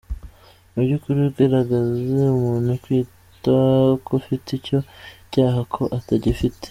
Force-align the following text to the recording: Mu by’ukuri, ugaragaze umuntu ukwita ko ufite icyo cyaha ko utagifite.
Mu 0.71 0.79
by’ukuri, 0.85 1.19
ugaragaze 1.29 2.21
umuntu 2.37 2.67
ukwita 2.75 3.53
ko 4.03 4.09
ufite 4.19 4.47
icyo 4.57 4.77
cyaha 5.31 5.61
ko 5.75 5.81
utagifite. 5.99 6.57